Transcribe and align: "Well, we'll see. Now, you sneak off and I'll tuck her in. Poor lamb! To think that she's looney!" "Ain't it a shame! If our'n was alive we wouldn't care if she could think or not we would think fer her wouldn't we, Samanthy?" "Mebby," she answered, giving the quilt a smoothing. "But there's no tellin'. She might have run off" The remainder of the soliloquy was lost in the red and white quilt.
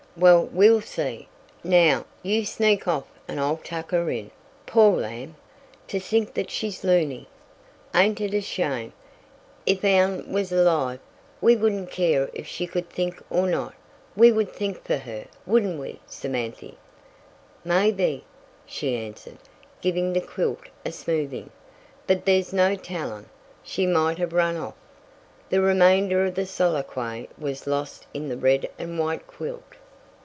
"Well, 0.17 0.43
we'll 0.45 0.81
see. 0.81 1.29
Now, 1.63 2.03
you 2.21 2.45
sneak 2.45 2.85
off 2.85 3.05
and 3.29 3.39
I'll 3.39 3.55
tuck 3.55 3.91
her 3.91 4.09
in. 4.09 4.29
Poor 4.65 4.91
lamb! 4.99 5.37
To 5.87 6.01
think 6.01 6.33
that 6.33 6.51
she's 6.51 6.83
looney!" 6.83 7.27
"Ain't 7.95 8.19
it 8.19 8.33
a 8.33 8.41
shame! 8.41 8.91
If 9.65 9.85
our'n 9.85 10.29
was 10.29 10.51
alive 10.51 10.99
we 11.39 11.55
wouldn't 11.55 11.91
care 11.91 12.29
if 12.33 12.45
she 12.45 12.67
could 12.67 12.89
think 12.89 13.23
or 13.29 13.47
not 13.47 13.73
we 14.13 14.33
would 14.33 14.51
think 14.51 14.83
fer 14.83 14.97
her 14.97 15.27
wouldn't 15.45 15.79
we, 15.79 16.01
Samanthy?" 16.07 16.75
"Mebby," 17.63 18.25
she 18.65 18.97
answered, 18.97 19.37
giving 19.79 20.11
the 20.11 20.19
quilt 20.19 20.63
a 20.85 20.91
smoothing. 20.91 21.51
"But 22.05 22.25
there's 22.25 22.51
no 22.51 22.75
tellin'. 22.75 23.27
She 23.63 23.87
might 23.87 24.17
have 24.17 24.33
run 24.33 24.57
off" 24.57 24.75
The 25.51 25.61
remainder 25.61 26.25
of 26.25 26.35
the 26.35 26.45
soliloquy 26.45 27.29
was 27.37 27.65
lost 27.65 28.07
in 28.13 28.27
the 28.27 28.37
red 28.37 28.69
and 28.77 28.99
white 28.99 29.25
quilt. 29.25 29.63